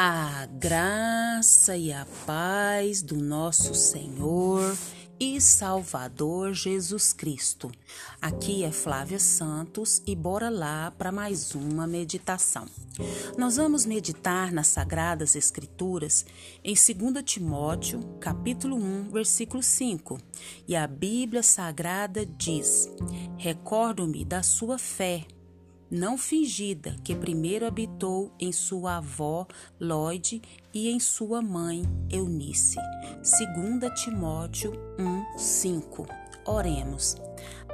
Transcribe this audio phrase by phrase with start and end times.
[0.00, 4.78] A graça e a paz do nosso Senhor
[5.18, 7.68] e Salvador Jesus Cristo.
[8.22, 12.66] Aqui é Flávia Santos e bora lá para mais uma meditação.
[13.36, 16.24] Nós vamos meditar nas sagradas escrituras
[16.62, 20.16] em 2 Timóteo, capítulo 1, versículo 5.
[20.68, 22.88] E a Bíblia Sagrada diz:
[23.36, 25.26] Recordo-me da sua fé
[25.90, 29.46] não fingida, que primeiro habitou em sua avó
[29.80, 32.76] Lloyd e em sua mãe Eunice.
[33.14, 36.06] 2 Timóteo 1, 5.
[36.46, 37.16] Oremos.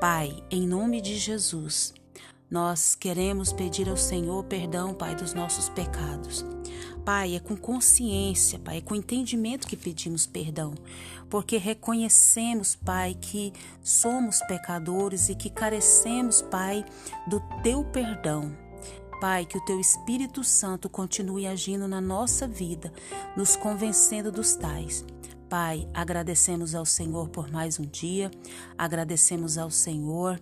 [0.00, 1.92] Pai, em nome de Jesus,
[2.50, 6.44] nós queremos pedir ao Senhor perdão, Pai, dos nossos pecados.
[7.04, 10.74] Pai, é com consciência, Pai, é com entendimento que pedimos perdão,
[11.28, 13.52] porque reconhecemos, Pai, que
[13.82, 16.84] somos pecadores e que carecemos, Pai,
[17.26, 18.56] do teu perdão.
[19.20, 22.92] Pai, que o teu Espírito Santo continue agindo na nossa vida,
[23.36, 25.04] nos convencendo dos tais.
[25.48, 28.30] Pai, agradecemos ao Senhor por mais um dia,
[28.76, 30.38] agradecemos ao Senhor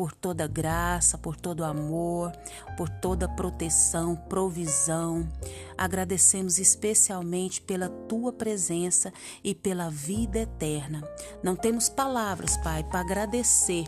[0.00, 2.32] por toda graça, por todo amor,
[2.74, 5.28] por toda proteção, provisão.
[5.76, 9.12] Agradecemos especialmente pela tua presença
[9.44, 11.06] e pela vida eterna.
[11.42, 13.84] Não temos palavras, Pai, para agradecer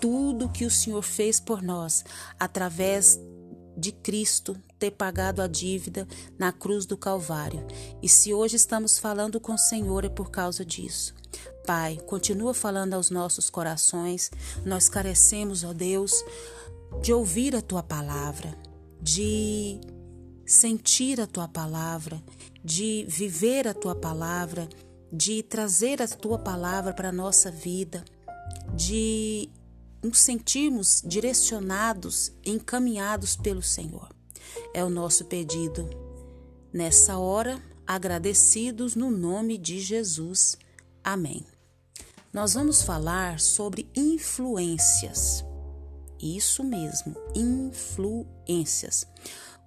[0.00, 2.04] tudo que o Senhor fez por nós
[2.40, 3.20] através
[3.76, 6.06] de Cristo ter pagado a dívida
[6.38, 7.66] na cruz do Calvário.
[8.02, 11.14] E se hoje estamos falando com o Senhor é por causa disso.
[11.66, 14.30] Pai, continua falando aos nossos corações.
[14.64, 16.24] Nós carecemos, ó Deus,
[17.00, 18.56] de ouvir a tua palavra,
[19.00, 19.80] de
[20.44, 22.22] sentir a tua palavra,
[22.64, 24.68] de viver a tua palavra,
[25.12, 28.04] de trazer a tua palavra para a nossa vida,
[28.74, 29.48] de
[30.02, 34.08] nos sentirmos direcionados, encaminhados pelo Senhor.
[34.74, 35.88] É o nosso pedido.
[36.72, 40.56] Nessa hora, agradecidos no nome de Jesus.
[41.04, 41.44] Amém.
[42.32, 45.44] Nós vamos falar sobre influências.
[46.18, 49.06] Isso mesmo, influências.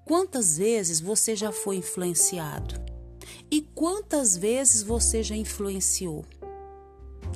[0.06, 2.76] Quantas vezes você já foi influenciado?
[3.52, 6.26] E quantas vezes você já influenciou?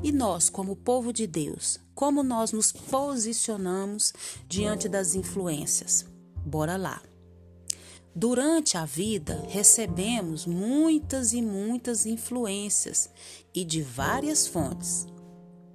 [0.02, 4.14] E nós, como povo de Deus, como nós nos posicionamos
[4.48, 6.06] diante das influências?
[6.46, 7.02] Bora lá.
[8.16, 13.10] Durante a vida, recebemos muitas e muitas influências
[13.54, 15.08] e de várias fontes,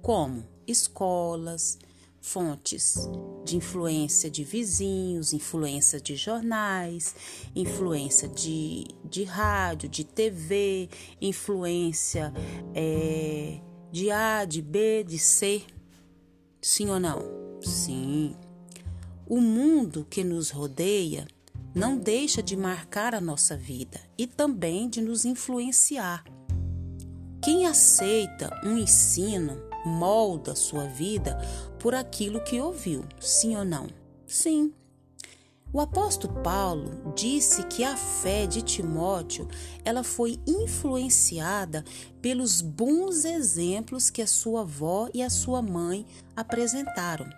[0.01, 1.77] como escolas,
[2.19, 3.07] fontes
[3.43, 7.13] de influência de vizinhos, influência de jornais,
[7.55, 10.89] influência de, de rádio, de TV,
[11.21, 12.33] influência
[12.73, 13.61] é,
[13.91, 15.61] de A, de B, de C.
[16.67, 17.21] Sim ou não?
[17.61, 18.35] Sim.
[19.27, 21.27] O mundo que nos rodeia
[21.75, 26.23] não deixa de marcar a nossa vida e também de nos influenciar.
[27.39, 31.37] Quem aceita um ensino molda sua vida
[31.79, 33.85] por aquilo que ouviu, sim ou não?
[34.25, 34.73] Sim.
[35.75, 39.45] O apóstolo Paulo disse que a fé de Timóteo
[39.83, 41.83] ela foi influenciada
[42.21, 47.29] pelos bons exemplos que a sua avó e a sua mãe apresentaram,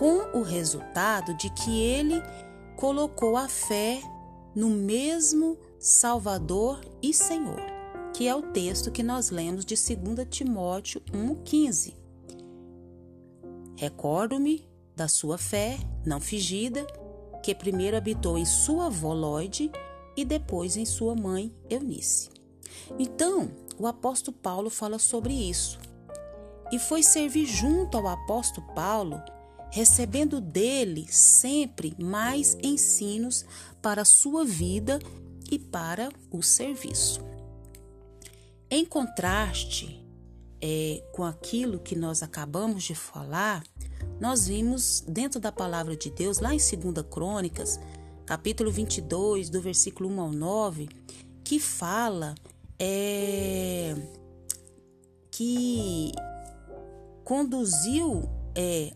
[0.00, 2.20] com o resultado de que ele
[2.76, 4.02] colocou a fé
[4.52, 7.62] no mesmo Salvador e Senhor,
[8.12, 11.94] que é o texto que nós lemos de 2 Timóteo 1,15.
[13.76, 16.84] Recordo-me da sua fé não fingida
[17.48, 19.14] que primeiro habitou em sua avó
[20.14, 22.28] e depois em sua mãe Eunice.
[22.98, 25.78] Então, o apóstolo Paulo fala sobre isso.
[26.70, 29.18] E foi servir junto ao apóstolo Paulo,
[29.72, 33.46] recebendo dele sempre mais ensinos
[33.80, 34.98] para a sua vida
[35.50, 37.24] e para o serviço.
[38.70, 40.06] Em contraste
[40.60, 43.64] é, com aquilo que nós acabamos de falar,
[44.20, 47.78] nós vimos dentro da palavra de Deus, lá em 2 Crônicas,
[48.26, 50.88] capítulo 22, do versículo 1 ao 9,
[51.44, 52.34] que fala
[52.78, 53.94] é,
[55.30, 56.12] que
[57.24, 58.92] conduziu é,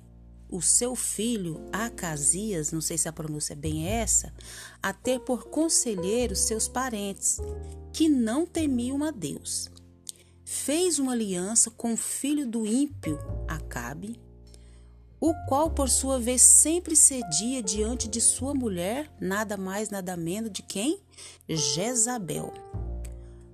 [0.50, 4.32] o seu filho Acasias, não sei se a pronúncia é bem essa,
[4.82, 7.40] a ter por conselheiros seus parentes,
[7.92, 9.70] que não temiam a Deus.
[10.44, 13.18] Fez uma aliança com o filho do ímpio
[13.48, 14.20] Acabe,
[15.22, 20.50] o qual por sua vez sempre cedia diante de sua mulher, nada mais nada menos
[20.50, 21.00] de quem?
[21.48, 22.52] Jezabel.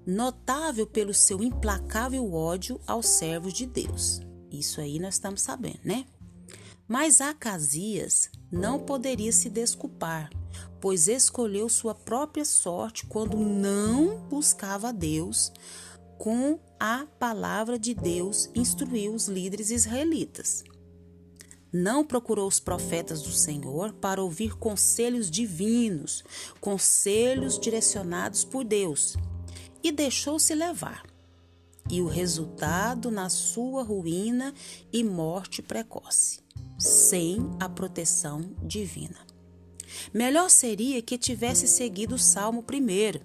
[0.06, 4.22] Notável pelo seu implacável ódio aos servos de Deus.
[4.50, 6.06] Isso aí nós estamos sabendo, né?
[6.88, 10.30] Mas Acasias não poderia se desculpar,
[10.80, 15.52] pois escolheu sua própria sorte quando não buscava a Deus.
[16.16, 20.64] Com a palavra de Deus, instruiu os líderes israelitas.
[21.72, 26.24] Não procurou os profetas do Senhor para ouvir conselhos divinos,
[26.60, 29.16] conselhos direcionados por Deus,
[29.82, 31.04] e deixou-se levar.
[31.90, 34.54] E o resultado na sua ruína
[34.92, 36.40] e morte precoce,
[36.78, 39.26] sem a proteção divina.
[40.12, 43.20] Melhor seria que tivesse seguido o Salmo primeiro.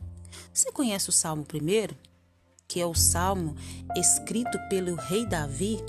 [0.53, 1.95] Você conhece o Salmo primeiro?
[2.67, 3.55] Que é o salmo
[3.95, 5.79] escrito pelo rei Davi?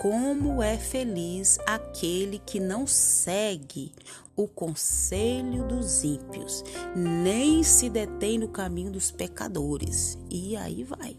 [0.00, 3.92] Como é feliz aquele que não segue
[4.34, 6.64] o conselho dos ímpios,
[6.96, 10.16] nem se detém no caminho dos pecadores.
[10.30, 11.18] E aí vai.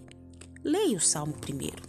[0.63, 1.83] Leia o Salmo primeiro.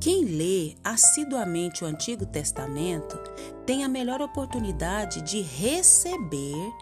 [0.00, 3.16] Quem lê assiduamente o Antigo Testamento
[3.64, 6.72] tem a melhor oportunidade de receber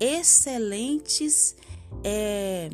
[0.00, 1.54] excelentes
[2.02, 2.70] é,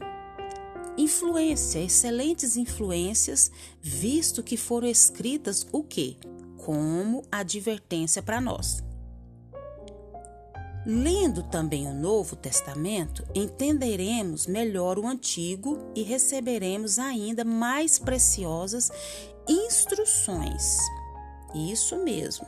[1.01, 3.51] influências, excelentes influências,
[3.81, 6.17] visto que foram escritas o quê?
[6.59, 8.83] Como advertência para nós.
[10.85, 18.91] Lendo também o Novo Testamento, entenderemos melhor o Antigo e receberemos ainda mais preciosas
[19.49, 20.79] instruções.
[21.55, 22.47] Isso mesmo.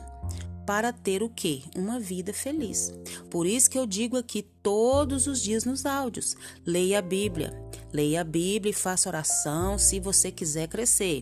[0.65, 1.61] Para ter o quê?
[1.75, 2.91] Uma vida feliz.
[3.29, 6.35] Por isso que eu digo aqui todos os dias nos áudios:
[6.65, 7.62] leia a Bíblia.
[7.93, 11.21] Leia a Bíblia e faça oração se você quiser crescer.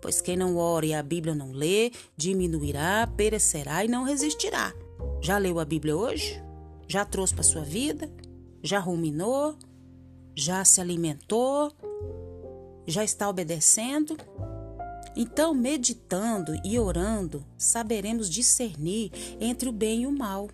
[0.00, 4.72] Pois quem não ora e a Bíblia não lê, diminuirá, perecerá e não resistirá.
[5.20, 6.40] Já leu a Bíblia hoje?
[6.86, 8.08] Já trouxe para sua vida?
[8.62, 9.58] Já ruminou?
[10.36, 11.72] Já se alimentou?
[12.86, 14.16] Já está obedecendo?
[15.16, 19.10] Então, meditando e orando, saberemos discernir
[19.40, 20.48] entre o bem e o mal,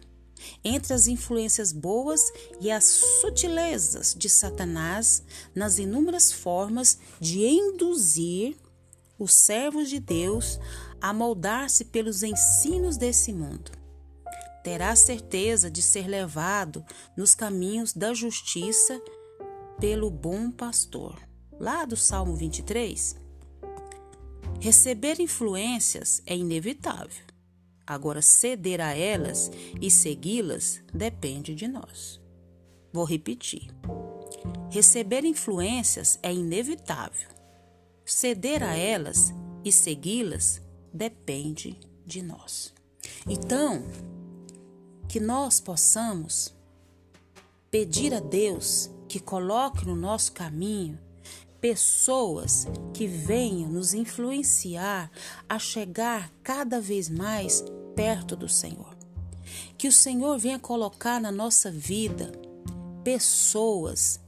[0.65, 2.21] entre as influências boas
[2.61, 5.23] e as sutilezas de Satanás
[5.55, 8.57] nas inúmeras formas de induzir
[9.19, 10.59] os servos de Deus
[11.01, 13.79] a moldar-se pelos ensinos desse mundo
[14.69, 16.85] terá certeza de ser levado
[17.17, 19.01] nos caminhos da justiça
[19.81, 21.19] pelo bom pastor.
[21.59, 23.17] Lá do Salmo 23.
[24.61, 27.28] Receber influências é inevitável.
[27.89, 29.51] Agora, ceder a elas
[29.81, 32.21] e segui-las depende de nós.
[32.93, 33.71] Vou repetir.
[34.71, 37.31] Receber influências é inevitável.
[38.05, 39.33] Ceder a elas
[39.65, 40.61] e segui-las
[40.93, 42.75] depende de nós.
[43.27, 43.83] Então,
[45.09, 46.55] que nós possamos
[47.71, 50.99] pedir a Deus que coloque no nosso caminho
[51.59, 55.11] pessoas que venham nos influenciar
[55.49, 57.65] a chegar cada vez mais
[57.99, 58.97] perto do Senhor.
[59.77, 62.31] Que o Senhor venha colocar na nossa vida
[63.03, 64.21] pessoas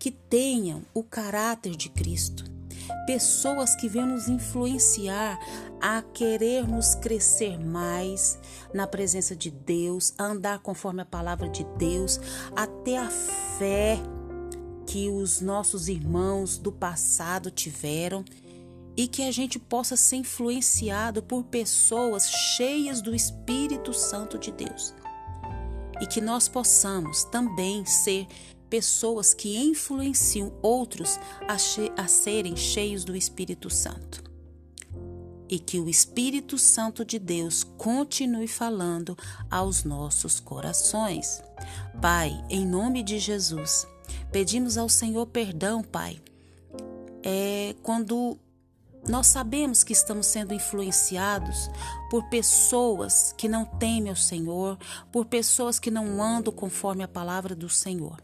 [0.00, 2.44] que tenham o caráter de Cristo,
[3.06, 5.38] pessoas que venham nos influenciar
[5.80, 8.36] a querermos crescer mais
[8.74, 12.18] na presença de Deus, a andar conforme a palavra de Deus,
[12.56, 13.96] a ter a fé
[14.88, 18.24] que os nossos irmãos do passado tiveram
[18.96, 24.94] e que a gente possa ser influenciado por pessoas cheias do Espírito Santo de Deus.
[26.00, 28.26] E que nós possamos também ser
[28.68, 31.54] pessoas que influenciam outros a,
[32.02, 34.24] a serem cheios do Espírito Santo
[35.48, 39.16] e que o Espírito Santo de Deus continue falando
[39.50, 41.42] aos nossos corações.
[42.00, 43.86] Pai, em nome de Jesus,
[44.32, 46.20] pedimos ao Senhor perdão, Pai.
[47.22, 48.38] É quando
[49.08, 51.68] nós sabemos que estamos sendo influenciados
[52.10, 54.78] por pessoas que não temem o Senhor,
[55.12, 58.18] por pessoas que não andam conforme a palavra do Senhor.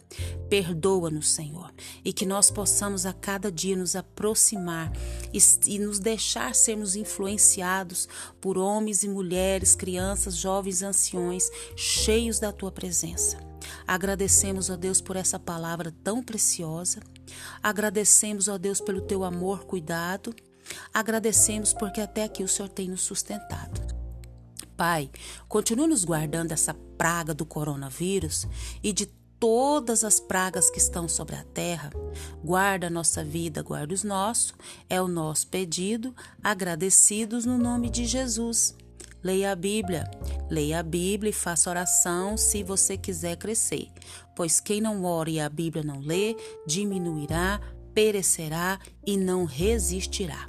[0.49, 1.73] Perdoa-nos, Senhor,
[2.05, 4.91] e que nós possamos a cada dia nos aproximar
[5.33, 8.09] e, e nos deixar sermos influenciados
[8.41, 13.39] por homens e mulheres, crianças, jovens, anciões, cheios da tua presença.
[13.87, 17.01] Agradecemos a Deus por essa palavra tão preciosa.
[17.63, 20.35] Agradecemos a Deus pelo teu amor, cuidado
[20.93, 23.81] Agradecemos porque até aqui o Senhor tem nos sustentado.
[24.77, 25.11] Pai,
[25.47, 28.47] continue nos guardando essa praga do coronavírus
[28.83, 29.07] e de
[29.41, 31.91] todas as pragas que estão sobre a terra.
[32.45, 34.55] Guarda a nossa vida, guarda os nossos.
[34.89, 38.77] É o nosso pedido, agradecidos no nome de Jesus.
[39.23, 40.11] Leia a Bíblia,
[40.51, 43.89] leia a Bíblia e faça oração se você quiser crescer,
[44.35, 46.35] pois quem não ora e a Bíblia não lê,
[46.67, 47.61] diminuirá,
[47.93, 50.49] perecerá e não resistirá.